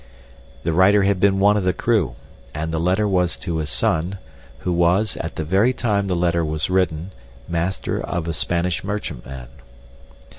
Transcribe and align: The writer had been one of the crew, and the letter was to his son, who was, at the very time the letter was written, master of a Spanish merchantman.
The 0.63 0.73
writer 0.73 1.03
had 1.03 1.19
been 1.19 1.39
one 1.39 1.57
of 1.57 1.63
the 1.63 1.73
crew, 1.73 2.15
and 2.55 2.73
the 2.73 2.79
letter 2.79 3.07
was 3.07 3.37
to 3.37 3.57
his 3.57 3.69
son, 3.69 4.17
who 4.61 4.73
was, 4.73 5.15
at 5.17 5.35
the 5.35 5.43
very 5.43 5.73
time 5.73 6.07
the 6.07 6.15
letter 6.15 6.43
was 6.43 6.71
written, 6.71 7.11
master 7.47 8.01
of 8.03 8.27
a 8.27 8.33
Spanish 8.33 8.83
merchantman. 8.83 9.49